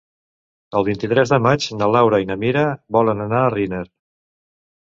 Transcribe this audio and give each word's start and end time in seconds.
El 0.79 0.85
vint-i-tres 0.87 1.33
de 1.33 1.39
maig 1.47 1.67
na 1.81 1.89
Laura 1.97 2.21
i 2.23 2.27
na 2.31 2.39
Mira 2.45 2.65
volen 2.97 3.25
anar 3.27 3.43
a 3.45 3.53
Riner. 3.59 3.87